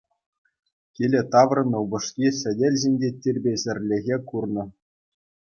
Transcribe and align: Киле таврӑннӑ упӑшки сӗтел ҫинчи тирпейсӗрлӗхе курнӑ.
Киле 0.93 1.21
таврӑннӑ 1.33 1.77
упӑшки 1.83 2.27
сӗтел 2.39 2.75
ҫинчи 2.85 3.09
тирпейсӗрлӗхе 3.27 4.17
курнӑ. 4.33 4.63